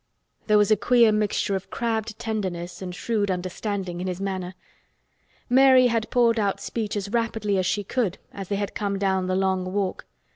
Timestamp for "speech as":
6.59-7.09